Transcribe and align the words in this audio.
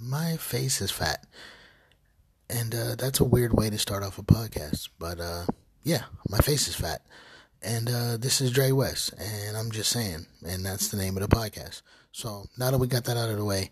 my 0.00 0.36
face 0.36 0.80
is 0.80 0.90
fat. 0.90 1.24
And 2.48 2.74
uh, 2.74 2.94
that's 2.96 3.20
a 3.20 3.24
weird 3.24 3.52
way 3.52 3.70
to 3.70 3.78
start 3.78 4.02
off 4.02 4.18
a 4.18 4.22
podcast. 4.22 4.88
But 4.98 5.20
uh, 5.20 5.44
yeah, 5.84 6.04
my 6.28 6.38
face 6.38 6.68
is 6.68 6.74
fat. 6.74 7.02
And 7.62 7.90
uh, 7.90 8.16
this 8.16 8.40
is 8.40 8.50
Dre 8.50 8.72
West. 8.72 9.12
And 9.18 9.56
I'm 9.56 9.70
just 9.70 9.90
saying. 9.90 10.26
And 10.46 10.64
that's 10.64 10.88
the 10.88 10.96
name 10.96 11.16
of 11.16 11.28
the 11.28 11.34
podcast. 11.34 11.82
So 12.12 12.46
now 12.58 12.70
that 12.70 12.78
we 12.78 12.86
got 12.88 13.04
that 13.04 13.16
out 13.16 13.30
of 13.30 13.36
the 13.36 13.44
way, 13.44 13.70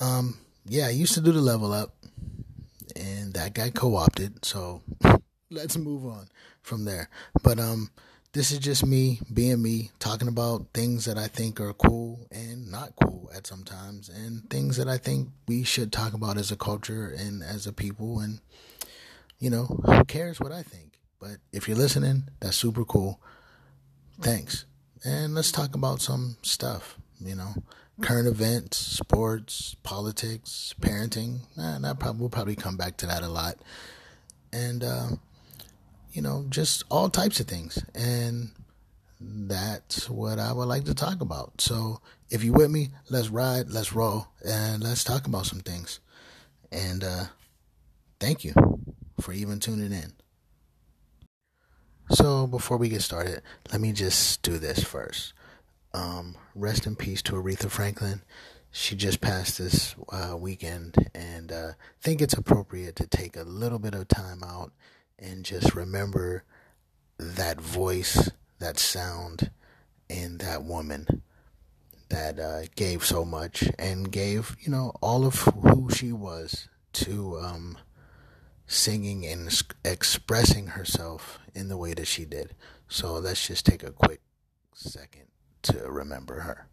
um, 0.00 0.38
yeah, 0.64 0.86
I 0.86 0.90
used 0.90 1.14
to 1.14 1.20
do 1.20 1.32
the 1.32 1.40
level 1.40 1.72
up. 1.72 1.94
And 2.96 3.34
that 3.34 3.54
got 3.54 3.74
co 3.74 3.94
opted. 3.96 4.44
So 4.44 4.82
let's 5.50 5.76
move 5.76 6.06
on 6.06 6.28
from 6.62 6.86
there. 6.86 7.08
But 7.42 7.60
um, 7.60 7.90
this 8.36 8.52
is 8.52 8.58
just 8.58 8.84
me 8.84 9.18
being 9.32 9.62
me, 9.62 9.90
talking 9.98 10.28
about 10.28 10.66
things 10.74 11.06
that 11.06 11.16
I 11.16 11.26
think 11.26 11.58
are 11.58 11.72
cool 11.72 12.26
and 12.30 12.70
not 12.70 12.92
cool 13.02 13.30
at 13.34 13.46
sometimes, 13.46 14.10
and 14.10 14.48
things 14.50 14.76
that 14.76 14.88
I 14.88 14.98
think 14.98 15.30
we 15.48 15.62
should 15.62 15.90
talk 15.90 16.12
about 16.12 16.36
as 16.36 16.52
a 16.52 16.56
culture 16.56 17.08
and 17.08 17.42
as 17.42 17.66
a 17.66 17.72
people. 17.72 18.20
And, 18.20 18.40
you 19.38 19.48
know, 19.48 19.64
who 19.64 20.04
cares 20.04 20.38
what 20.38 20.52
I 20.52 20.62
think? 20.62 20.98
But 21.18 21.38
if 21.50 21.66
you're 21.66 21.78
listening, 21.78 22.24
that's 22.38 22.58
super 22.58 22.84
cool. 22.84 23.22
Thanks. 24.20 24.66
And 25.02 25.34
let's 25.34 25.50
talk 25.50 25.74
about 25.74 26.02
some 26.02 26.36
stuff, 26.42 26.98
you 27.18 27.34
know, 27.34 27.54
current 28.02 28.28
events, 28.28 28.76
sports, 28.76 29.76
politics, 29.82 30.74
parenting. 30.78 31.38
And 31.56 31.86
I 31.86 31.94
probably, 31.94 32.20
we'll 32.20 32.28
probably 32.28 32.56
come 32.56 32.76
back 32.76 32.98
to 32.98 33.06
that 33.06 33.22
a 33.22 33.28
lot. 33.28 33.56
And, 34.52 34.84
uh, 34.84 35.08
you 36.16 36.22
know, 36.22 36.46
just 36.48 36.82
all 36.90 37.10
types 37.10 37.40
of 37.40 37.46
things. 37.46 37.84
And 37.94 38.52
that's 39.20 40.08
what 40.08 40.38
I 40.38 40.50
would 40.50 40.64
like 40.64 40.84
to 40.84 40.94
talk 40.94 41.20
about. 41.20 41.60
So 41.60 42.00
if 42.30 42.42
you 42.42 42.54
with 42.54 42.70
me, 42.70 42.88
let's 43.10 43.28
ride, 43.28 43.68
let's 43.68 43.92
roll, 43.92 44.28
and 44.42 44.82
let's 44.82 45.04
talk 45.04 45.26
about 45.26 45.44
some 45.44 45.60
things. 45.60 46.00
And 46.72 47.04
uh, 47.04 47.24
thank 48.18 48.44
you 48.44 48.54
for 49.20 49.34
even 49.34 49.60
tuning 49.60 49.92
in. 49.92 50.14
So 52.10 52.46
before 52.46 52.78
we 52.78 52.88
get 52.88 53.02
started, 53.02 53.42
let 53.70 53.82
me 53.82 53.92
just 53.92 54.40
do 54.40 54.56
this 54.56 54.82
first. 54.82 55.34
Um, 55.92 56.34
rest 56.54 56.86
in 56.86 56.96
peace 56.96 57.20
to 57.22 57.32
Aretha 57.32 57.70
Franklin. 57.70 58.22
She 58.70 58.96
just 58.96 59.20
passed 59.20 59.58
this 59.58 59.94
uh, 60.10 60.36
weekend, 60.38 61.10
and 61.14 61.52
uh, 61.52 61.72
think 62.00 62.22
it's 62.22 62.34
appropriate 62.34 62.96
to 62.96 63.06
take 63.06 63.36
a 63.36 63.42
little 63.42 63.78
bit 63.78 63.94
of 63.94 64.08
time 64.08 64.42
out 64.42 64.72
and 65.18 65.44
just 65.44 65.74
remember 65.74 66.44
that 67.18 67.60
voice, 67.60 68.30
that 68.58 68.78
sound, 68.78 69.50
and 70.08 70.38
that 70.40 70.64
woman 70.64 71.22
that 72.08 72.38
uh, 72.38 72.62
gave 72.76 73.04
so 73.04 73.24
much 73.24 73.64
and 73.78 74.12
gave, 74.12 74.56
you 74.60 74.70
know, 74.70 74.92
all 75.00 75.26
of 75.26 75.40
who 75.40 75.90
she 75.90 76.12
was 76.12 76.68
to 76.92 77.38
um, 77.38 77.76
singing 78.66 79.26
and 79.26 79.62
expressing 79.84 80.68
herself 80.68 81.38
in 81.54 81.68
the 81.68 81.76
way 81.76 81.94
that 81.94 82.06
she 82.06 82.24
did. 82.24 82.54
So 82.88 83.14
let's 83.14 83.46
just 83.46 83.66
take 83.66 83.82
a 83.82 83.90
quick 83.90 84.20
second 84.74 85.26
to 85.62 85.90
remember 85.90 86.40
her. 86.40 86.68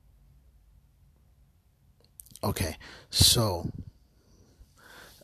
Okay, 2.43 2.77
so 3.09 3.71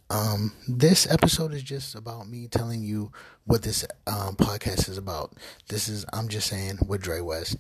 um, 0.10 0.54
this 0.68 1.10
episode 1.12 1.54
is 1.54 1.62
just 1.62 1.94
about 1.94 2.28
me 2.28 2.48
telling 2.48 2.82
you 2.82 3.12
what 3.46 3.62
this 3.62 3.86
um, 4.08 4.36
podcast 4.36 4.90
is 4.90 4.98
about. 4.98 5.34
This 5.68 5.88
is 5.88 6.06
I'm 6.12 6.28
just 6.30 6.48
saying 6.48 6.80
with 6.88 7.02
Dre 7.02 7.22
West, 7.22 7.58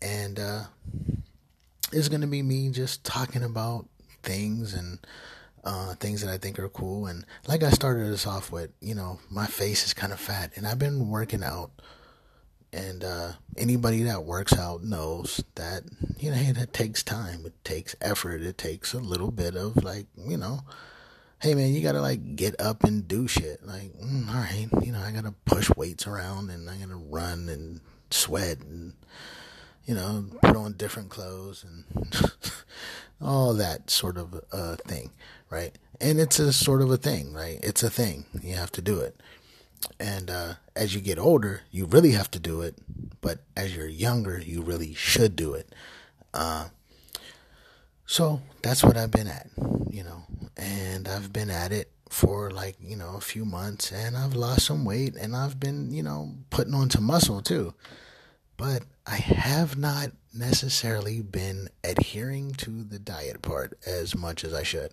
and 0.00 0.38
uh, 0.38 0.64
it's 1.92 2.08
gonna 2.08 2.28
be 2.28 2.42
me 2.42 2.70
just 2.70 3.02
talking 3.04 3.42
about 3.42 3.88
things 4.22 4.74
and 4.74 5.00
uh, 5.64 5.94
things 5.94 6.20
that 6.20 6.30
I 6.30 6.38
think 6.38 6.58
are 6.60 6.68
cool. 6.68 7.06
And 7.06 7.24
like 7.48 7.64
I 7.64 7.70
started 7.70 8.06
this 8.06 8.26
off 8.26 8.52
with, 8.52 8.70
you 8.80 8.94
know, 8.94 9.18
my 9.28 9.46
face 9.46 9.84
is 9.84 9.92
kind 9.92 10.12
of 10.12 10.20
fat, 10.20 10.52
and 10.54 10.66
I've 10.66 10.78
been 10.78 11.08
working 11.08 11.42
out. 11.42 11.72
And 12.74 13.04
uh, 13.04 13.32
anybody 13.58 14.04
that 14.04 14.24
works 14.24 14.54
out 14.56 14.82
knows 14.82 15.44
that 15.56 15.82
you 16.18 16.30
know 16.30 16.36
hey, 16.36 16.52
that 16.52 16.72
takes 16.72 17.02
time. 17.02 17.44
It 17.44 17.64
takes 17.64 17.96
effort. 18.00 18.40
It 18.40 18.56
takes 18.56 18.94
a 18.94 18.98
little 18.98 19.32
bit 19.32 19.56
of 19.56 19.82
like 19.82 20.06
you 20.16 20.36
know 20.36 20.60
hey 21.42 21.56
man, 21.56 21.74
you 21.74 21.82
gotta 21.82 22.00
like 22.00 22.36
get 22.36 22.58
up 22.60 22.84
and 22.84 23.08
do 23.08 23.26
shit. 23.26 23.66
Like, 23.66 23.92
mm, 24.00 24.28
all 24.28 24.34
right, 24.34 24.68
you 24.80 24.92
know, 24.92 25.00
I 25.00 25.10
gotta 25.10 25.34
push 25.44 25.68
weights 25.76 26.06
around 26.06 26.50
and 26.50 26.70
I 26.70 26.76
gotta 26.76 26.94
run 26.94 27.48
and 27.48 27.80
sweat 28.12 28.60
and 28.60 28.92
you 29.84 29.94
know 29.94 30.26
put 30.40 30.56
on 30.56 30.74
different 30.74 31.10
clothes 31.10 31.64
and 31.64 32.32
all 33.20 33.54
that 33.54 33.90
sort 33.90 34.18
of 34.18 34.40
uh, 34.52 34.76
thing, 34.86 35.10
right? 35.50 35.76
And 36.00 36.20
it's 36.20 36.38
a 36.38 36.52
sort 36.52 36.80
of 36.80 36.92
a 36.92 36.96
thing, 36.96 37.32
right? 37.32 37.58
It's 37.60 37.82
a 37.82 37.90
thing. 37.90 38.24
You 38.40 38.54
have 38.54 38.70
to 38.72 38.82
do 38.82 39.00
it. 39.00 39.20
And 39.98 40.30
uh, 40.30 40.54
as 40.76 40.94
you 40.94 41.00
get 41.00 41.18
older, 41.18 41.62
you 41.72 41.86
really 41.86 42.12
have 42.12 42.30
to 42.32 42.38
do 42.38 42.60
it. 42.62 42.76
But 43.20 43.40
as 43.56 43.74
you're 43.74 43.88
younger, 43.88 44.38
you 44.38 44.62
really 44.62 44.94
should 44.94 45.34
do 45.34 45.54
it. 45.54 45.74
Uh, 46.32 46.68
so 48.12 48.42
that's 48.60 48.84
what 48.84 48.98
I've 48.98 49.10
been 49.10 49.26
at, 49.26 49.48
you 49.88 50.04
know, 50.04 50.22
and 50.58 51.08
I've 51.08 51.32
been 51.32 51.48
at 51.48 51.72
it 51.72 51.90
for 52.10 52.50
like, 52.50 52.76
you 52.78 52.94
know, 52.94 53.16
a 53.16 53.22
few 53.22 53.46
months 53.46 53.90
and 53.90 54.18
I've 54.18 54.34
lost 54.34 54.66
some 54.66 54.84
weight 54.84 55.16
and 55.16 55.34
I've 55.34 55.58
been, 55.58 55.90
you 55.94 56.02
know, 56.02 56.34
putting 56.50 56.74
on 56.74 56.90
some 56.90 57.04
muscle 57.04 57.40
too. 57.40 57.72
But 58.58 58.82
I 59.06 59.14
have 59.14 59.78
not 59.78 60.10
necessarily 60.34 61.22
been 61.22 61.70
adhering 61.82 62.50
to 62.58 62.84
the 62.84 62.98
diet 62.98 63.40
part 63.40 63.78
as 63.86 64.14
much 64.14 64.44
as 64.44 64.52
I 64.52 64.62
should. 64.62 64.92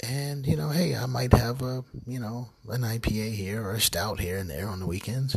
And, 0.00 0.44
you 0.44 0.56
know, 0.56 0.70
hey, 0.70 0.96
I 0.96 1.06
might 1.06 1.32
have 1.32 1.62
a, 1.62 1.84
you 2.04 2.18
know, 2.18 2.48
an 2.68 2.80
IPA 2.80 3.34
here 3.34 3.62
or 3.62 3.74
a 3.74 3.80
stout 3.80 4.18
here 4.18 4.38
and 4.38 4.50
there 4.50 4.68
on 4.68 4.80
the 4.80 4.88
weekends. 4.88 5.36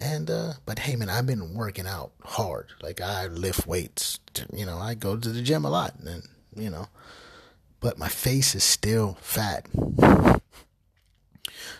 And 0.00 0.30
uh, 0.30 0.54
but 0.64 0.78
hey 0.78 0.96
man, 0.96 1.10
I've 1.10 1.26
been 1.26 1.52
working 1.52 1.86
out 1.86 2.12
hard. 2.24 2.68
Like 2.82 3.02
I 3.02 3.26
lift 3.26 3.66
weights. 3.66 4.18
You 4.50 4.64
know, 4.64 4.78
I 4.78 4.94
go 4.94 5.14
to 5.14 5.28
the 5.28 5.42
gym 5.42 5.66
a 5.66 5.70
lot, 5.70 5.94
and 6.00 6.26
you 6.56 6.70
know, 6.70 6.88
but 7.80 7.98
my 7.98 8.08
face 8.08 8.54
is 8.54 8.64
still 8.64 9.18
fat. 9.20 9.68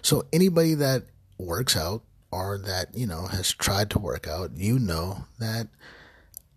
So 0.02 0.26
anybody 0.34 0.74
that 0.74 1.04
works 1.38 1.78
out 1.78 2.02
or 2.30 2.58
that 2.58 2.94
you 2.94 3.06
know 3.06 3.26
has 3.26 3.52
tried 3.52 3.88
to 3.90 3.98
work 3.98 4.28
out, 4.28 4.50
you 4.54 4.78
know 4.78 5.24
that 5.38 5.68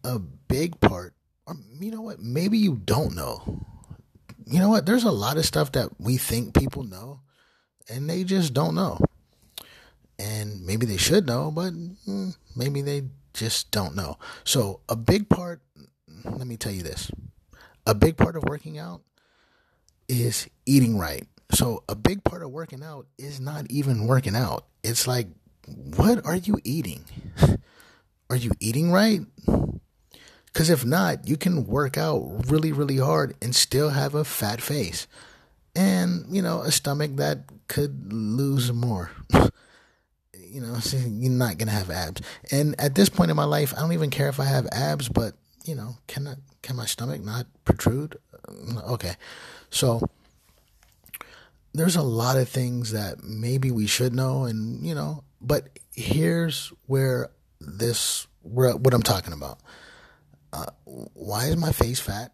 a 0.04 0.20
big 0.20 0.82
part, 0.82 1.14
or 1.48 1.56
you 1.80 1.92
know 1.92 2.02
what, 2.02 2.20
maybe 2.20 2.58
you 2.58 2.76
don't 2.84 3.16
know. 3.16 3.66
You 4.46 4.60
know 4.60 4.70
what? 4.70 4.86
There's 4.86 5.06
a 5.06 5.12
lot 5.12 5.38
of 5.38 5.46
stuff 5.46 5.72
that 5.72 5.92
we 5.98 6.18
think 6.18 6.54
people 6.60 6.84
know, 6.84 7.22
and 7.90 8.10
they 8.10 8.26
just 8.26 8.54
don't 8.54 8.76
know 8.76 9.00
and 10.24 10.66
maybe 10.66 10.86
they 10.86 10.98
should 10.98 11.28
know, 11.28 11.52
but 11.52 11.74
mm, 11.74 12.36
maybe 12.56 12.82
they 12.82 13.04
just 13.34 13.72
don't 13.72 13.96
know. 13.96 14.18
So, 14.46 14.80
a 14.88 14.96
big 14.96 15.28
part, 15.28 15.62
let 16.24 16.48
me 16.48 16.56
tell 16.56 16.72
you 16.72 16.82
this 16.82 17.12
a 17.86 17.94
big 17.94 18.16
part 18.16 18.38
of 18.38 18.44
working 18.46 18.78
out 18.78 19.02
is 20.08 20.48
eating 20.66 20.98
right. 20.98 21.28
So, 21.52 21.84
a 21.90 21.96
big 21.96 22.24
part 22.24 22.42
of 22.42 22.52
working 22.52 22.84
out 22.84 23.06
is 23.18 23.42
not 23.42 23.70
even 23.70 24.08
working 24.08 24.36
out. 24.36 24.66
It's 24.82 25.08
like, 25.08 25.28
what 25.68 26.26
are 26.26 26.38
you 26.38 26.58
eating? 26.64 27.04
are 28.30 28.38
you 28.38 28.52
eating 28.62 28.92
right? 28.92 29.22
Because 30.46 30.70
if 30.70 30.86
not, 30.86 31.28
you 31.28 31.36
can 31.36 31.68
work 31.68 31.98
out 31.98 32.50
really, 32.50 32.72
really 32.72 32.98
hard 32.98 33.36
and 33.42 33.54
still 33.54 33.90
have 33.90 34.16
a 34.16 34.24
fat 34.24 34.62
face 34.62 35.08
and, 35.76 36.26
you 36.30 36.42
know, 36.42 36.62
a 36.62 36.72
stomach 36.72 37.16
that 37.16 37.40
could 37.68 38.14
lose 38.14 38.72
more. 38.72 39.12
you 40.54 40.62
know, 40.62 40.78
you're 40.94 41.32
not 41.32 41.58
gonna 41.58 41.72
have 41.72 41.90
abs. 41.90 42.22
And 42.52 42.80
at 42.80 42.96
this 42.96 43.10
point 43.10 43.32
in 43.32 43.38
my 43.38 43.46
life, 43.46 43.74
I 43.76 43.82
don't 43.82 43.94
even 43.94 44.10
care 44.10 44.30
if 44.30 44.40
I 44.40 44.46
have 44.46 44.68
abs, 44.72 45.10
but 45.10 45.34
you 45.66 45.76
know, 45.76 45.98
can 46.08 46.28
I, 46.28 46.36
can 46.62 46.76
my 46.76 46.86
stomach 46.86 47.22
not 47.22 47.48
protrude? 47.66 48.18
Okay, 48.88 49.16
so 49.70 50.02
there's 51.74 51.96
a 51.96 52.02
lot 52.02 52.38
of 52.38 52.48
things 52.48 52.92
that 52.92 53.24
maybe 53.24 53.72
we 53.72 53.88
should 53.88 54.14
know, 54.14 54.44
and 54.46 54.86
you 54.86 54.94
know, 54.94 55.24
but 55.42 55.70
here's 55.94 56.72
where 56.86 57.30
this 57.60 58.28
where, 58.42 58.76
what 58.76 58.94
I'm 58.94 59.02
talking 59.04 59.34
about. 59.34 59.60
Uh, 60.52 60.68
why 60.86 61.46
is 61.46 61.58
my 61.58 61.72
face 61.72 62.00
fat? 62.00 62.32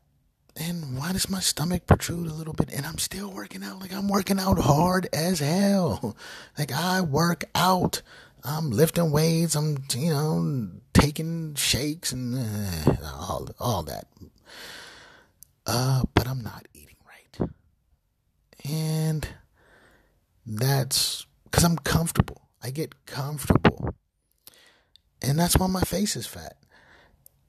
And 0.60 0.98
why 0.98 1.14
does 1.14 1.30
my 1.30 1.40
stomach 1.40 1.88
protrude 1.88 2.28
a 2.28 2.34
little 2.34 2.54
bit? 2.54 2.70
And 2.74 2.86
I'm 2.86 2.98
still 2.98 3.32
working 3.32 3.64
out. 3.64 3.80
Like 3.80 3.94
I'm 3.94 4.10
working 4.10 4.40
out 4.40 4.60
hard 4.60 5.08
as 5.14 5.40
hell. 5.40 6.18
Like 6.58 6.74
I 6.74 7.00
work 7.00 7.46
out. 7.56 8.02
I'm 8.44 8.72
lifting 8.72 9.12
weights. 9.12 9.56
I'm, 9.56 9.78
you 9.96 10.10
know, 10.10 10.70
taking 10.94 11.56
shakes 11.56 12.12
and 12.12 12.36
uh, 12.38 12.96
all, 13.06 13.48
all 13.60 13.84
that. 13.84 14.08
Uh, 15.66 16.04
but 16.14 16.28
I'm 16.28 16.42
not 16.42 16.68
eating 16.74 16.98
right. 17.08 17.50
And 18.70 19.26
that's 20.46 21.26
because 21.46 21.64
I'm 21.64 21.78
comfortable. 21.78 22.50
I 22.62 22.72
get 22.72 23.06
comfortable. 23.06 23.96
And 25.22 25.40
that's 25.40 25.56
why 25.56 25.68
my 25.68 25.82
face 25.82 26.18
is 26.18 26.28
fat. 26.28 26.58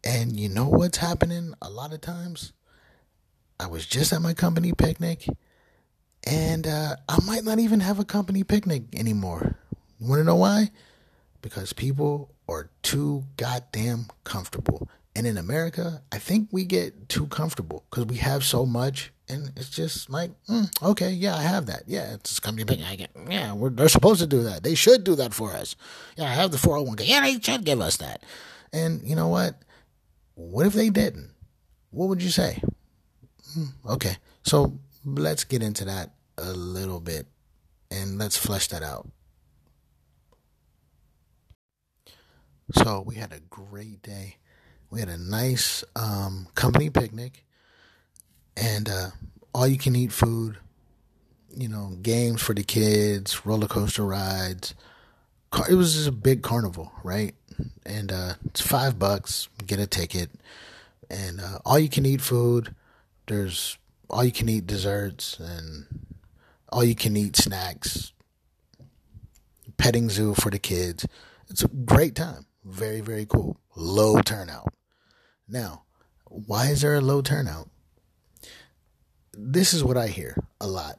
And 0.05 0.39
you 0.39 0.49
know 0.49 0.69
what's 0.69 0.99
happening 0.99 1.55
a 1.61 1.69
lot 1.69 1.93
of 1.93 2.01
times? 2.01 2.53
I 3.61 3.67
was 3.67 3.85
just 3.85 4.11
at 4.15 4.23
my 4.23 4.33
company 4.33 4.73
picnic, 4.73 5.27
and 6.27 6.67
uh, 6.67 6.97
I 7.07 7.19
might 7.27 7.45
not 7.45 7.59
even 7.59 7.81
have 7.81 7.99
a 7.99 8.07
company 8.07 8.43
picnic 8.43 8.85
anymore. 8.95 9.57
You 9.99 10.09
want 10.09 10.21
to 10.21 10.25
know 10.25 10.37
why? 10.37 10.71
Because 11.43 11.75
people 11.75 12.35
are 12.49 12.71
too 12.81 13.25
goddamn 13.37 14.07
comfortable. 14.25 14.89
And 15.15 15.27
in 15.27 15.37
America, 15.37 16.01
I 16.11 16.17
think 16.17 16.49
we 16.51 16.65
get 16.65 17.11
too 17.11 17.27
comfortable 17.27 17.85
because 17.91 18.07
we 18.07 18.17
have 18.17 18.45
so 18.45 18.65
much, 18.65 19.13
and 19.29 19.53
it's 19.57 19.69
just 19.69 20.09
like, 20.09 20.31
mm, 20.49 20.71
okay, 20.83 21.11
yeah, 21.11 21.37
I 21.37 21.43
have 21.43 21.67
that. 21.67 21.83
Yeah, 21.87 22.15
it's 22.15 22.39
a 22.39 22.41
company 22.41 22.65
picnic. 22.65 22.89
I 22.89 22.97
get, 22.97 23.11
yeah, 23.29 23.55
they're 23.73 23.91
supposed 23.91 24.21
to 24.21 24.27
do 24.27 24.43
that. 24.45 24.63
They 24.63 24.75
should 24.75 25.05
do 25.05 25.15
that 25.17 25.35
for 25.35 25.53
us. 25.53 25.77
Yeah, 26.17 26.25
I 26.25 26.35
have 26.35 26.51
the 26.51 26.57
401k. 26.57 27.07
Yeah, 27.07 27.21
they 27.21 27.39
should 27.39 27.67
give 27.67 27.83
us 27.83 27.99
that. 27.99 28.23
And 28.73 29.07
you 29.07 29.15
know 29.15 29.29
what? 29.29 29.61
What 30.35 30.65
if 30.65 30.73
they 30.73 30.89
didn't? 30.89 31.33
What 31.91 32.09
would 32.09 32.23
you 32.23 32.31
say? 32.31 32.63
Hmm, 33.55 33.67
okay, 33.87 34.17
so 34.43 34.79
let's 35.05 35.45
get 35.45 35.63
into 35.63 35.85
that 35.85 36.11
a 36.39 36.53
little 36.53 37.01
bit 37.01 37.27
and 37.91 38.19
let's 38.19 38.37
flesh 38.37 38.69
that 38.69 38.83
out. 38.83 39.09
So 42.73 43.03
we 43.05 43.17
had 43.17 43.33
a 43.33 43.41
great 43.41 44.03
day. 44.03 44.37
We 44.91 45.01
had 45.01 45.09
a 45.09 45.17
nice 45.17 45.83
um, 45.97 46.49
company 46.55 46.91
picnic 46.91 47.45
and 48.57 48.89
uh, 48.89 49.11
all 49.55 49.67
you 49.67 49.79
can 49.79 49.97
eat 49.97 50.13
food, 50.13 50.59
you 51.57 51.69
know, 51.69 51.97
games 52.03 52.43
for 52.43 52.55
the 52.55 52.63
kids, 52.63 53.45
roller 53.45 53.67
coaster 53.67 54.05
rides. 54.05 54.75
It 55.69 55.75
was 55.75 55.95
just 55.95 56.09
a 56.09 56.13
big 56.13 56.43
carnival, 56.43 56.93
right? 57.03 57.35
And 57.85 58.13
uh, 58.13 58.35
it's 58.47 58.61
five 58.61 58.99
bucks, 58.99 59.49
get 59.67 59.81
a 59.81 59.87
ticket, 59.87 60.31
and 61.11 61.41
uh, 61.41 61.59
all 61.65 61.79
you 61.79 61.89
can 61.89 62.07
eat 62.07 62.21
food. 62.21 62.75
There's 63.31 63.79
all 64.09 64.25
you 64.25 64.33
can 64.33 64.49
eat 64.49 64.67
desserts 64.67 65.39
and 65.39 65.87
all 66.69 66.83
you 66.83 66.97
can 66.97 67.17
eat 67.17 67.37
snacks, 67.37 68.13
petting 69.77 70.11
zoo 70.11 70.35
for 70.35 70.51
the 70.51 70.59
kids. 70.59 71.07
It's 71.49 71.63
a 71.63 71.69
great 71.69 72.17
time. 72.17 72.47
Very, 72.65 73.01
very 73.01 73.27
cool. 73.27 73.61
Low 73.77 74.21
turnout. 74.21 74.75
Now, 75.47 75.85
why 76.25 76.71
is 76.71 76.81
there 76.81 76.97
a 76.97 77.01
low 77.01 77.23
turnout? 77.23 77.71
This 79.33 79.75
is 79.75 79.85
what 79.85 79.97
I 79.97 80.09
hear 80.09 80.37
a 80.61 80.67
lot. 80.67 80.99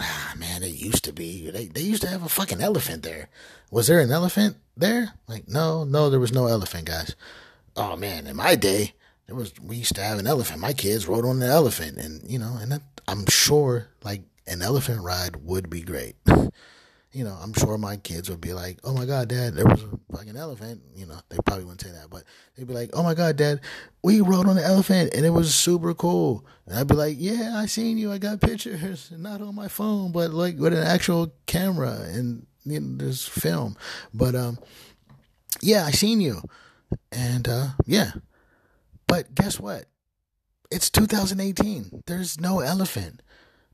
Ah, 0.00 0.34
man, 0.36 0.64
it 0.64 0.74
used 0.74 1.04
to 1.04 1.12
be. 1.12 1.48
They, 1.52 1.66
they 1.66 1.82
used 1.82 2.02
to 2.02 2.08
have 2.08 2.24
a 2.24 2.28
fucking 2.28 2.60
elephant 2.60 3.04
there. 3.04 3.28
Was 3.70 3.86
there 3.86 4.00
an 4.00 4.10
elephant 4.10 4.56
there? 4.76 5.12
Like, 5.28 5.46
no, 5.46 5.84
no, 5.84 6.10
there 6.10 6.18
was 6.18 6.32
no 6.32 6.48
elephant, 6.48 6.86
guys. 6.86 7.14
Oh 7.76 7.94
man, 7.94 8.26
in 8.26 8.34
my 8.34 8.56
day, 8.56 8.94
there 9.26 9.36
was. 9.36 9.52
We 9.60 9.76
used 9.76 9.94
to 9.96 10.02
have 10.02 10.18
an 10.18 10.26
elephant. 10.26 10.60
My 10.60 10.72
kids 10.72 11.06
rode 11.06 11.24
on 11.24 11.40
the 11.40 11.46
elephant, 11.46 11.98
and 11.98 12.28
you 12.30 12.38
know, 12.38 12.58
and 12.60 12.72
that, 12.72 12.82
I'm 13.08 13.26
sure, 13.26 13.88
like, 14.04 14.22
an 14.46 14.62
elephant 14.62 15.02
ride 15.02 15.36
would 15.36 15.68
be 15.68 15.80
great. 15.82 16.16
you 17.16 17.24
know, 17.24 17.36
I'm 17.42 17.54
sure 17.54 17.78
my 17.78 17.96
kids 17.96 18.28
would 18.28 18.42
be 18.42 18.52
like, 18.52 18.78
"Oh 18.84 18.92
my 18.92 19.06
god, 19.06 19.28
dad, 19.28 19.54
there 19.54 19.64
was 19.64 19.82
a 19.82 20.14
fucking 20.14 20.36
elephant." 20.36 20.82
You 20.94 21.06
know, 21.06 21.18
they 21.30 21.38
probably 21.46 21.64
wouldn't 21.64 21.80
say 21.80 21.90
that, 21.90 22.10
but 22.10 22.24
they'd 22.54 22.66
be 22.66 22.74
like, 22.74 22.90
"Oh 22.92 23.02
my 23.02 23.14
god, 23.14 23.36
dad, 23.36 23.62
we 24.02 24.20
rode 24.20 24.46
on 24.46 24.56
the 24.56 24.64
elephant 24.64 25.14
and 25.14 25.24
it 25.24 25.30
was 25.30 25.54
super 25.54 25.94
cool." 25.94 26.44
And 26.66 26.78
I'd 26.78 26.88
be 26.88 26.94
like, 26.94 27.16
"Yeah, 27.18 27.52
I 27.56 27.64
seen 27.66 27.96
you. 27.96 28.12
I 28.12 28.18
got 28.18 28.42
pictures, 28.42 29.10
not 29.16 29.40
on 29.40 29.54
my 29.54 29.68
phone, 29.68 30.12
but 30.12 30.32
like 30.32 30.58
with 30.58 30.74
an 30.74 30.82
actual 30.82 31.32
camera 31.46 32.00
and 32.02 32.46
you 32.66 32.80
know, 32.80 33.04
this 33.04 33.26
film." 33.26 33.78
But 34.12 34.34
um, 34.34 34.58
yeah, 35.62 35.86
I 35.86 35.92
seen 35.92 36.20
you, 36.20 36.42
and 37.10 37.48
uh, 37.48 37.68
yeah, 37.86 38.12
but 39.06 39.34
guess 39.34 39.58
what? 39.60 39.86
It's 40.70 40.90
2018. 40.90 42.02
There's 42.06 42.40
no 42.40 42.60
elephant. 42.60 43.22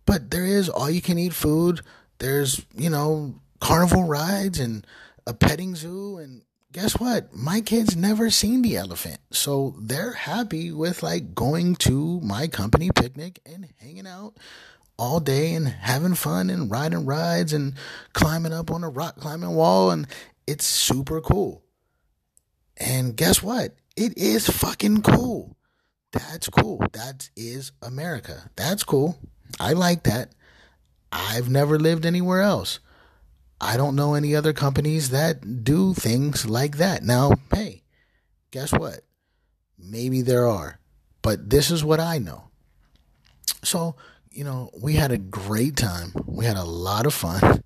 But 0.05 0.31
there 0.31 0.45
is 0.45 0.69
all 0.69 0.91
you 0.91 1.01
can 1.01 1.19
eat 1.19 1.33
food. 1.33 1.81
There's, 2.19 2.65
you 2.77 2.91
know, 2.91 3.37
carnival 3.61 4.05
rides 4.05 4.59
and 4.59 4.87
a 5.27 5.33
petting 5.33 5.75
zoo. 5.75 6.19
And 6.19 6.43
guess 6.73 6.99
what? 6.99 7.35
My 7.35 7.61
kids 7.61 7.97
never 7.97 8.31
seen 8.31 8.63
the 8.63 8.77
elephant. 8.77 9.19
So 9.31 9.75
they're 9.81 10.13
happy 10.13 10.73
with 10.73 11.03
like 11.03 11.35
going 11.35 11.77
to 11.77 12.21
my 12.21 12.49
company 12.49 12.91
picnic 12.95 13.41
and 13.47 13.69
hanging 13.79 14.07
out 14.07 14.35
all 14.99 15.21
day 15.21 15.55
and 15.55 15.69
having 15.69 16.15
fun 16.15 16.51
and 16.51 16.71
riding 16.71 17.07
rides 17.07 17.53
and 17.53 17.75
climbing 18.13 18.53
up 18.53 18.71
on 18.71 18.85
a 18.85 18.89
rock 18.89 19.17
climbing 19.17 19.55
wall. 19.55 19.91
And 19.91 20.07
it's 20.47 20.67
super 20.67 21.21
cool. 21.21 21.62
And 22.77 23.17
guess 23.17 23.43
what? 23.43 23.75
It 23.97 24.17
is 24.17 24.49
fucking 24.49 25.03
cool. 25.03 25.57
That's 26.13 26.49
cool. 26.49 26.85
That 26.93 27.31
is 27.37 27.73
America. 27.83 28.51
That's 28.57 28.85
cool. 28.85 29.19
I 29.59 29.73
like 29.73 30.05
that. 30.05 30.35
I've 31.11 31.49
never 31.51 31.79
lived 31.79 32.07
anywhere 32.07 32.41
else. 32.41 32.81
I 33.61 33.77
don't 33.77 33.95
know 33.95 34.15
any 34.15 34.35
other 34.35 34.53
companies 34.53 35.11
that 35.11 35.65
do 35.65 35.95
things 35.95 36.47
like 36.47 36.79
that. 36.79 37.03
Now, 37.03 37.33
hey, 37.55 37.83
guess 38.51 38.73
what? 38.73 39.01
Maybe 39.79 40.23
there 40.23 40.47
are, 40.47 40.81
but 41.23 41.51
this 41.51 41.71
is 41.71 41.85
what 41.85 42.01
I 42.01 42.19
know. 42.19 42.45
So, 43.63 43.95
you 44.31 44.43
know, 44.45 44.71
we 44.81 44.95
had 44.95 45.13
a 45.13 45.19
great 45.19 45.77
time. 45.77 46.13
We 46.27 46.45
had 46.45 46.57
a 46.57 46.65
lot 46.65 47.07
of 47.07 47.15
fun. 47.15 47.63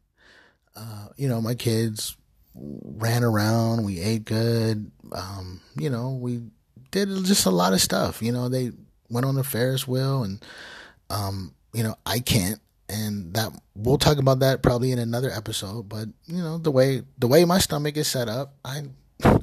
Uh, 0.75 1.09
you 1.17 1.29
know, 1.29 1.41
my 1.41 1.55
kids 1.55 2.17
ran 2.58 3.25
around. 3.25 3.85
We 3.85 4.00
ate 4.00 4.25
good. 4.25 4.91
Um, 5.12 5.61
you 5.76 5.91
know, 5.91 6.11
we 6.11 6.43
did 6.91 7.08
just 7.25 7.47
a 7.47 7.50
lot 7.50 7.73
of 7.73 7.81
stuff. 7.81 8.23
You 8.23 8.32
know, 8.32 8.49
they 8.49 8.73
went 9.08 9.26
on 9.26 9.35
the 9.35 9.44
Ferris 9.44 9.87
wheel 9.87 10.23
and, 10.23 10.44
um, 11.11 11.55
you 11.73 11.82
know, 11.82 11.97
I 12.05 12.20
can't. 12.20 12.61
And 12.88 13.35
that 13.35 13.50
we'll 13.75 13.99
talk 13.99 14.19
about 14.19 14.38
that 14.41 14.62
probably 14.62 14.93
in 14.93 14.99
another 15.00 15.31
episode. 15.31 15.88
But 15.88 16.08
you 16.26 16.41
know, 16.41 16.56
the 16.56 16.70
way 16.70 17.03
the 17.19 17.26
way 17.26 17.44
my 17.44 17.58
stomach 17.58 17.97
is 17.97 18.06
set 18.06 18.29
up, 18.29 18.55
I 18.64 18.85
uh, 19.25 19.41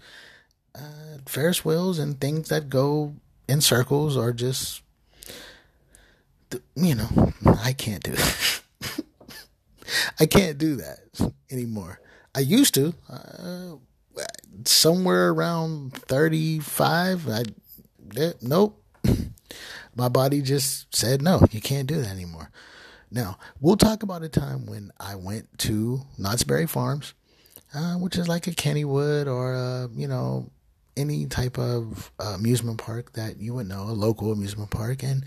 Ferris 1.25 1.65
wheels 1.65 1.99
and 1.99 2.19
things 2.19 2.47
that 2.47 2.69
go 2.69 3.15
in 3.49 3.59
circles 3.59 4.15
are 4.15 4.31
just, 4.31 4.81
you 6.75 6.95
know, 6.95 7.33
I 7.61 7.73
can't 7.73 8.01
do 8.01 8.11
that. 8.11 8.61
I 10.19 10.25
can't 10.25 10.57
do 10.57 10.77
that 10.77 10.99
anymore. 11.51 11.99
I 12.35 12.39
used 12.39 12.73
to. 12.75 12.93
Uh, 13.09 13.75
somewhere 14.65 15.29
around 15.29 15.93
35, 15.93 17.27
I, 17.29 17.43
nope 18.41 18.83
my 19.95 20.09
body 20.09 20.41
just 20.41 20.93
said, 20.95 21.21
no, 21.21 21.45
you 21.51 21.61
can't 21.61 21.87
do 21.87 22.01
that 22.01 22.09
anymore. 22.09 22.49
Now, 23.11 23.37
we'll 23.59 23.77
talk 23.77 24.03
about 24.03 24.23
a 24.23 24.29
time 24.29 24.65
when 24.65 24.91
I 24.99 25.15
went 25.15 25.57
to 25.59 26.01
Knott's 26.17 26.43
Berry 26.43 26.65
Farms, 26.65 27.13
uh, 27.73 27.95
which 27.95 28.17
is 28.17 28.27
like 28.27 28.47
a 28.47 28.51
Kennywood 28.51 29.27
or, 29.27 29.53
a, 29.53 29.89
you 29.95 30.07
know, 30.07 30.49
any 30.95 31.25
type 31.25 31.57
of 31.57 32.11
uh, 32.19 32.33
amusement 32.35 32.77
park 32.77 33.13
that 33.13 33.37
you 33.37 33.53
would 33.55 33.67
know, 33.67 33.83
a 33.83 33.93
local 33.93 34.31
amusement 34.31 34.71
park. 34.71 35.03
And 35.03 35.25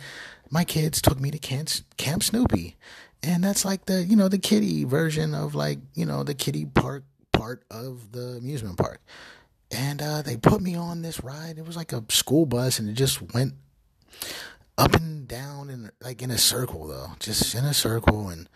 my 0.50 0.64
kids 0.64 1.00
took 1.00 1.20
me 1.20 1.30
to 1.30 1.38
Camp, 1.38 1.68
Camp 1.96 2.22
Snoopy. 2.22 2.76
And 3.22 3.42
that's 3.42 3.64
like 3.64 3.86
the, 3.86 4.02
you 4.02 4.16
know, 4.16 4.28
the 4.28 4.38
kiddie 4.38 4.84
version 4.84 5.34
of 5.34 5.54
like, 5.54 5.78
you 5.94 6.06
know, 6.06 6.22
the 6.22 6.34
kiddie 6.34 6.66
park 6.66 7.04
part 7.32 7.64
of 7.70 8.12
the 8.12 8.36
amusement 8.38 8.78
park. 8.78 9.00
And 9.70 10.00
uh, 10.00 10.22
they 10.22 10.36
put 10.36 10.60
me 10.60 10.76
on 10.76 11.02
this 11.02 11.22
ride. 11.24 11.58
It 11.58 11.66
was 11.66 11.76
like 11.76 11.92
a 11.92 12.04
school 12.08 12.46
bus 12.46 12.78
and 12.78 12.88
it 12.88 12.94
just 12.94 13.34
went 13.34 13.54
up 14.78 14.94
and 14.94 15.26
down 15.26 15.70
and 15.70 15.90
like 16.02 16.22
in 16.22 16.30
a 16.30 16.38
circle 16.38 16.86
though, 16.86 17.12
just 17.18 17.54
in 17.54 17.64
a 17.64 17.74
circle 17.74 18.28
and 18.28 18.48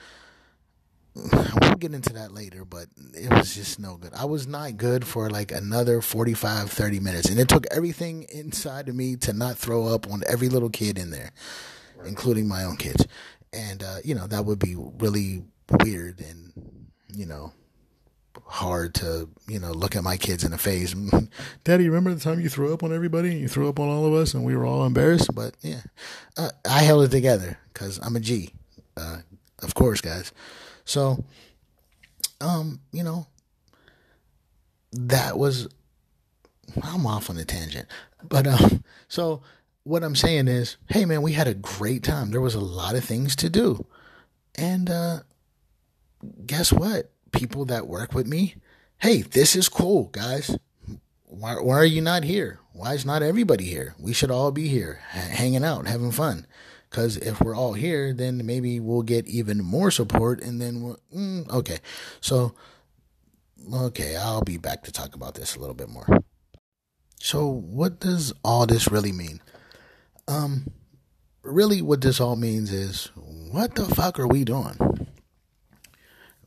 we'll 1.14 1.75
get 1.75 1.93
into 1.93 2.12
that 2.12 2.33
later, 2.33 2.64
but 2.64 2.87
it 3.14 3.31
was 3.33 3.55
just 3.55 3.81
no 3.81 3.97
good. 3.97 4.12
I 4.14 4.25
was 4.25 4.47
not 4.47 4.76
good 4.76 5.05
for 5.05 5.29
like 5.29 5.50
another 5.50 6.00
45, 6.00 6.71
30 6.71 7.00
minutes. 7.00 7.29
And 7.29 7.38
it 7.40 7.49
took 7.49 7.67
everything 7.71 8.26
inside 8.33 8.88
of 8.88 8.95
me 8.95 9.17
to 9.17 9.33
not 9.33 9.59
throw 9.59 9.87
up 9.87 10.11
on 10.11 10.23
every 10.29 10.49
little 10.49 10.71
kid 10.71 10.99
in 10.99 11.11
there, 11.11 11.33
including 12.05 12.47
my 12.47 12.64
own 12.64 12.76
kids. 12.76 13.07
And, 13.52 13.83
uh, 13.83 13.97
you 14.04 14.14
know, 14.14 14.26
that 14.26 14.45
would 14.45 14.59
be 14.59 14.76
really 14.76 15.42
weird 15.83 16.21
and, 16.21 16.88
you 17.12 17.26
know, 17.26 17.52
hard 18.50 18.95
to 18.95 19.28
you 19.49 19.61
know 19.61 19.71
look 19.71 19.95
at 19.95 20.02
my 20.02 20.16
kids 20.16 20.45
in 20.45 20.50
the 20.50 20.59
face. 20.59 20.95
Daddy, 21.64 21.88
remember 21.88 22.12
the 22.12 22.21
time 22.21 22.40
you 22.40 22.49
threw 22.49 22.75
up 22.75 22.83
on 22.83 22.92
everybody 22.92 23.35
you 23.35 23.49
threw 23.49 23.69
up 23.69 23.78
on 23.78 23.88
all 23.88 24.07
of 24.07 24.12
us 24.12 24.35
and 24.35 24.45
we 24.45 24.57
were 24.57 24.66
all 24.66 24.85
embarrassed? 24.85 25.35
But 25.35 25.54
yeah, 25.62 25.83
uh, 26.37 26.50
I 26.69 26.80
held 26.80 27.04
it 27.04 27.11
together 27.11 27.59
because 27.73 27.99
I'm 28.02 28.16
a 28.16 28.21
G, 28.21 28.52
uh, 28.97 29.19
of 29.62 29.75
course, 29.75 30.00
guys. 30.00 30.33
So, 30.85 31.25
um, 32.40 32.80
you 32.92 33.04
know, 33.04 33.26
that 34.92 35.38
was 35.38 35.69
I'm 36.83 37.07
off 37.07 37.30
on 37.30 37.38
a 37.38 37.45
tangent, 37.45 37.88
but 38.28 38.47
um, 38.47 38.85
so 39.09 39.42
what 39.90 40.04
I'm 40.04 40.16
saying 40.16 40.49
is, 40.49 40.76
hey 40.88 41.04
man, 41.04 41.23
we 41.23 41.32
had 41.32 41.49
a 41.49 41.54
great 41.54 42.02
time. 42.02 42.30
There 42.30 42.40
was 42.40 42.54
a 42.54 42.61
lot 42.61 42.94
of 42.94 43.04
things 43.04 43.37
to 43.37 43.50
do, 43.50 43.87
and 44.54 44.88
uh, 44.88 45.20
guess 46.47 46.73
what? 46.73 47.11
people 47.32 47.64
that 47.66 47.87
work 47.87 48.14
with 48.14 48.26
me, 48.26 48.56
hey, 48.99 49.23
this 49.23 49.56
is 49.56 49.68
cool, 49.68 50.04
guys. 50.06 50.56
Why, 51.25 51.54
why 51.54 51.76
are 51.76 51.85
you 51.85 52.00
not 52.00 52.25
here? 52.25 52.59
Why 52.73 52.94
is 52.94 53.06
not 53.06 53.23
everybody 53.23 53.64
here? 53.64 53.94
We 53.99 54.12
should 54.12 54.30
all 54.30 54.50
be 54.50 54.68
here, 54.68 55.00
hanging 55.11 55.64
out, 55.64 55.87
having 55.87 56.12
fun. 56.12 56.47
Because 56.88 57.16
if 57.18 57.40
we're 57.40 57.56
all 57.56 57.75
here, 57.75 58.12
then 58.12 58.44
maybe 58.44 58.80
we'll 58.80 59.02
get 59.02 59.28
even 59.28 59.62
more 59.62 59.92
support. 59.92 60.42
And 60.42 60.61
then 60.61 60.82
we'll, 60.82 60.99
mm, 61.14 61.49
okay. 61.49 61.78
So, 62.20 62.54
okay, 63.73 64.16
I'll 64.16 64.42
be 64.42 64.56
back 64.56 64.82
to 64.85 64.92
talk 64.92 65.14
about 65.14 65.35
this 65.35 65.54
a 65.54 65.61
little 65.61 65.75
bit 65.75 65.88
more. 65.88 66.06
So, 67.20 67.47
what 67.47 68.00
does 68.00 68.32
all 68.42 68.66
this 68.66 68.90
really 68.90 69.12
mean? 69.12 69.40
Um, 70.29 70.71
really, 71.43 71.83
what 71.83 72.00
this 72.00 72.21
all 72.21 72.37
means 72.37 72.73
is 72.73 73.11
what 73.15 73.75
the 73.75 73.85
fuck 73.85 74.19
are 74.19 74.29
we 74.29 74.45
doing? 74.45 75.09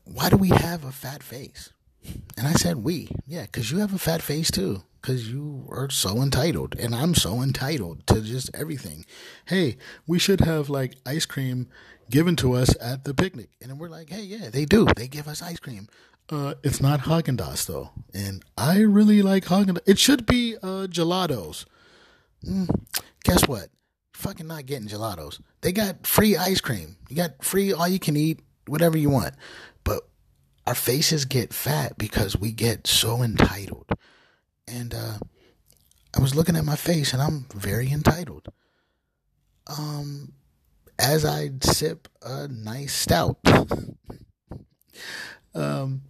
Why 0.04 0.28
do 0.28 0.36
we 0.36 0.48
have 0.48 0.84
a 0.84 0.92
fat 0.92 1.22
face? 1.22 1.70
And 2.36 2.46
I 2.46 2.52
said, 2.52 2.84
we. 2.84 3.08
Yeah, 3.26 3.42
because 3.42 3.70
you 3.70 3.78
have 3.78 3.94
a 3.94 3.98
fat 3.98 4.22
face 4.22 4.50
too 4.50 4.82
because 5.00 5.30
you 5.30 5.66
are 5.68 5.90
so 5.90 6.22
entitled 6.22 6.74
and 6.78 6.94
i'm 6.94 7.14
so 7.14 7.42
entitled 7.42 8.06
to 8.06 8.22
just 8.22 8.48
everything 8.54 9.04
hey 9.44 9.76
we 10.06 10.18
should 10.18 10.40
have 10.40 10.70
like 10.70 10.94
ice 11.04 11.26
cream 11.26 11.68
given 12.08 12.34
to 12.34 12.54
us 12.54 12.74
at 12.80 13.04
the 13.04 13.12
picnic 13.12 13.50
and 13.60 13.78
we're 13.78 13.90
like 13.90 14.08
hey 14.08 14.22
yeah 14.22 14.48
they 14.48 14.64
do 14.64 14.86
they 14.96 15.06
give 15.06 15.28
us 15.28 15.42
ice 15.42 15.60
cream 15.60 15.86
uh, 16.30 16.54
it's 16.62 16.80
not 16.80 17.00
Haagen 17.00 17.36
Dazs 17.36 17.66
though, 17.66 17.90
and 18.14 18.42
I 18.56 18.80
really 18.80 19.20
like 19.20 19.44
Haagen. 19.44 19.78
It 19.86 19.98
should 19.98 20.24
be 20.24 20.56
uh, 20.62 20.86
gelatos. 20.88 21.66
Mm, 22.42 22.68
guess 23.24 23.46
what? 23.48 23.68
Fucking 24.14 24.46
not 24.46 24.66
getting 24.66 24.88
gelatos. 24.88 25.40
They 25.60 25.72
got 25.72 26.06
free 26.06 26.36
ice 26.36 26.60
cream. 26.60 26.96
You 27.08 27.16
got 27.16 27.44
free 27.44 27.72
all 27.72 27.88
you 27.88 27.98
can 27.98 28.16
eat, 28.16 28.40
whatever 28.66 28.96
you 28.96 29.10
want. 29.10 29.34
But 29.82 30.08
our 30.66 30.76
faces 30.76 31.24
get 31.24 31.52
fat 31.52 31.98
because 31.98 32.36
we 32.36 32.52
get 32.52 32.86
so 32.86 33.22
entitled 33.22 33.90
and 34.66 34.94
uh, 34.94 35.18
I 36.16 36.20
was 36.20 36.34
looking 36.34 36.56
at 36.56 36.64
my 36.64 36.76
face, 36.76 37.12
and 37.12 37.20
I'm 37.20 37.46
very 37.54 37.90
entitled. 37.90 38.48
Um, 39.66 40.32
as 40.98 41.24
I 41.24 41.50
sip 41.60 42.08
a 42.22 42.48
nice 42.48 42.94
stout. 42.94 43.38
um, 45.54 46.02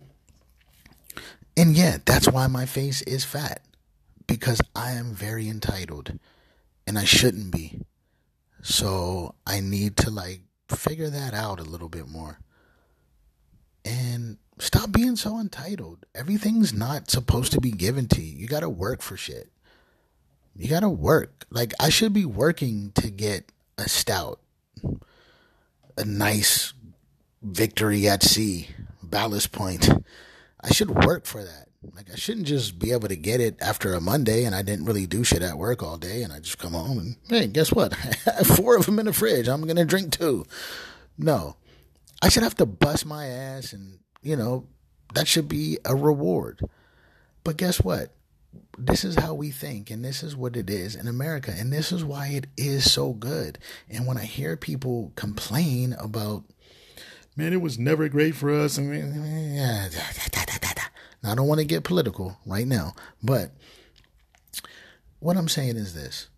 and 1.57 1.77
yeah, 1.77 1.99
that's 2.05 2.29
why 2.29 2.47
my 2.49 2.67
face 2.67 3.03
is 3.03 3.25
fat 3.25 3.61
because 4.27 4.61
I 4.75 4.93
am 4.93 5.15
very 5.15 5.49
entitled, 5.49 6.19
and 6.87 6.99
I 6.99 7.05
shouldn't 7.05 7.51
be. 7.51 7.81
So 8.63 9.35
I 9.47 9.61
need 9.61 9.97
to 9.99 10.11
like 10.11 10.41
figure 10.69 11.11
that 11.11 11.35
out 11.35 11.61
a 11.61 11.65
little 11.65 11.89
bit 11.89 12.09
more. 12.09 12.41
And 13.85 14.39
stop 14.59 14.93
being 14.93 15.17
so 15.17 15.39
entitled. 15.39 16.07
Everything's 16.15 16.73
not 16.73 17.11
supposed 17.11 17.53
to 17.53 17.61
be 17.61 17.71
given 17.71 18.09
to 18.09 18.23
you. 18.23 18.37
You 18.37 18.47
got 18.47 18.61
to 18.61 18.71
work 18.71 19.03
for 19.03 19.17
shit. 19.17 19.51
You 20.57 20.69
got 20.69 20.81
to 20.81 20.89
work. 20.89 21.45
Like, 21.51 21.75
I 21.81 21.89
should 21.91 22.13
be 22.13 22.25
working 22.25 22.93
to 22.95 23.11
get 23.11 23.51
a 23.77 23.89
stout, 23.89 24.41
a 25.99 26.05
nice 26.05 26.73
victory 27.43 28.09
at 28.09 28.23
sea, 28.23 28.69
ballast 29.03 29.53
point. 29.53 29.91
I 30.61 30.73
should 30.73 30.91
work 31.05 31.27
for 31.27 31.45
that. 31.45 31.69
Like, 31.95 32.11
I 32.13 32.17
shouldn't 32.17 32.47
just 32.47 32.79
be 32.79 32.93
able 32.93 33.09
to 33.09 33.17
get 33.17 33.41
it 33.41 33.57
after 33.61 33.95
a 33.95 34.01
Monday 34.01 34.45
and 34.45 34.55
I 34.55 34.63
didn't 34.63 34.87
really 34.87 35.07
do 35.07 35.25
shit 35.25 35.43
at 35.43 35.59
work 35.59 35.83
all 35.83 35.97
day 35.97 36.23
and 36.23 36.33
I 36.33 36.41
just 36.41 36.59
come 36.59 36.73
home 36.73 36.99
and, 36.99 37.17
hey, 37.29 37.47
guess 37.47 37.73
what? 37.73 37.93
I 38.27 38.37
have 38.39 38.47
four 38.47 38.77
of 38.77 38.87
them 38.87 38.99
in 38.99 39.07
the 39.07 39.13
fridge. 39.13 39.49
I'm 39.49 39.63
going 39.63 39.77
to 39.77 39.85
drink 39.85 40.13
two. 40.13 40.47
No. 41.19 41.57
I 42.23 42.29
should 42.29 42.43
have 42.43 42.57
to 42.57 42.67
bust 42.67 43.05
my 43.05 43.27
ass 43.27 43.73
and 43.73 43.99
you 44.25 44.35
know, 44.35 44.67
that 45.15 45.29
should 45.29 45.47
be 45.49 45.79
a 45.85 45.95
reward. 45.95 46.61
But 47.45 47.59
guess 47.59 47.81
what? 47.81 48.13
This 48.79 49.05
is 49.05 49.17
how 49.17 49.35
we 49.35 49.51
think, 49.51 49.91
and 49.91 50.05
this 50.05 50.23
is 50.23 50.35
what 50.35 50.57
it 50.57 50.69
is 50.69 50.97
in 50.97 51.07
America, 51.07 51.55
and 51.57 51.73
this 51.73 51.93
is 51.93 52.05
why 52.05 52.29
it 52.29 52.47
is 52.57 52.91
so 52.91 53.13
good. 53.13 53.59
And 53.89 54.07
when 54.07 54.17
I 54.17 54.25
hear 54.25 54.57
people 54.57 55.13
complain 55.15 55.95
about, 55.99 56.45
man, 57.37 57.53
it 57.53 57.61
was 57.61 57.79
never 57.79 58.09
great 58.09 58.35
for 58.35 58.51
us, 58.53 58.79
and 58.79 58.93
yeah, 59.55 59.89
now, 61.25 61.33
I 61.33 61.35
don't 61.35 61.49
want 61.49 61.61
to 61.61 61.67
get 61.67 61.85
political 61.85 62.37
right 62.45 62.67
now, 62.67 62.95
but 63.23 63.51
what 65.21 65.39
I'm 65.39 65.49
saying 65.49 65.77
is 65.77 65.95
this 65.95 66.29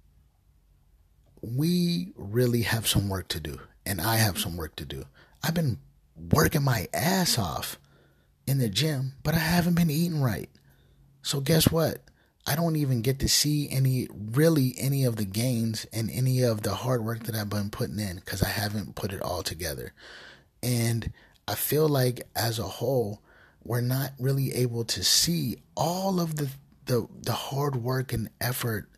we 1.42 2.12
really 2.16 2.62
have 2.62 2.86
some 2.86 3.08
work 3.08 3.26
to 3.28 3.40
do, 3.40 3.58
and 3.84 4.00
I 4.00 4.16
have 4.16 4.38
some 4.38 4.56
work 4.56 4.76
to 4.76 4.84
do. 4.84 5.04
I've 5.42 5.54
been 5.54 5.78
working 6.32 6.62
my 6.62 6.86
ass 6.94 7.36
off 7.36 7.80
in 8.46 8.58
the 8.58 8.68
gym, 8.68 9.14
but 9.24 9.34
I 9.34 9.38
haven't 9.38 9.74
been 9.74 9.90
eating 9.90 10.22
right. 10.22 10.48
So 11.22 11.40
guess 11.40 11.68
what? 11.70 12.02
I 12.46 12.54
don't 12.54 12.76
even 12.76 13.02
get 13.02 13.18
to 13.20 13.28
see 13.28 13.68
any 13.68 14.06
really 14.12 14.76
any 14.78 15.04
of 15.04 15.16
the 15.16 15.24
gains 15.24 15.84
and 15.92 16.08
any 16.12 16.42
of 16.42 16.62
the 16.62 16.74
hard 16.74 17.04
work 17.04 17.24
that 17.24 17.34
I've 17.34 17.50
been 17.50 17.70
putting 17.70 17.98
in 17.98 18.16
because 18.16 18.40
I 18.40 18.48
haven't 18.48 18.94
put 18.94 19.12
it 19.12 19.20
all 19.20 19.42
together. 19.42 19.92
And 20.62 21.12
I 21.48 21.56
feel 21.56 21.88
like 21.88 22.22
as 22.36 22.60
a 22.60 22.64
whole, 22.64 23.20
we're 23.66 23.80
not 23.80 24.12
really 24.18 24.52
able 24.54 24.85
to 24.85 25.02
see 25.02 25.56
all 25.76 26.20
of 26.20 26.37
the 26.37 26.49
the, 26.87 27.06
the 27.23 27.32
hard 27.32 27.76
work 27.76 28.12
and 28.12 28.30
effort 28.40 28.88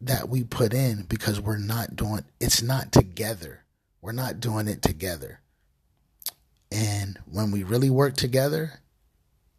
that 0.00 0.28
we 0.28 0.42
put 0.42 0.74
in 0.74 1.02
because 1.02 1.40
we're 1.40 1.56
not 1.56 1.96
doing 1.96 2.24
it's 2.40 2.62
not 2.62 2.92
together. 2.92 3.64
We're 4.00 4.12
not 4.12 4.40
doing 4.40 4.68
it 4.68 4.82
together. 4.82 5.40
And 6.70 7.18
when 7.30 7.50
we 7.50 7.62
really 7.62 7.90
work 7.90 8.14
together, 8.14 8.80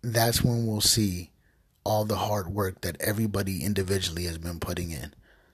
that's 0.01 0.43
when 0.43 0.65
we'll 0.65 0.81
see 0.81 1.31
all 1.83 2.05
the 2.05 2.17
hard 2.17 2.47
work 2.47 2.81
that 2.81 2.99
everybody 3.01 3.63
individually 3.63 4.25
has 4.25 4.37
been 4.37 4.59
putting 4.59 4.91
in. 4.91 5.13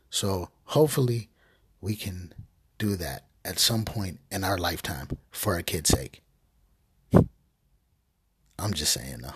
So 0.09 0.49
hopefully 0.65 1.29
we 1.81 1.95
can 1.95 2.33
do 2.77 2.95
that 2.97 3.25
at 3.43 3.59
some 3.59 3.85
point 3.85 4.19
in 4.31 4.43
our 4.43 4.57
lifetime 4.57 5.07
for 5.31 5.53
our 5.53 5.61
kids' 5.61 5.89
sake. 5.89 6.21
I'm 8.59 8.73
just 8.73 8.93
saying 8.93 9.21
though. 9.21 9.33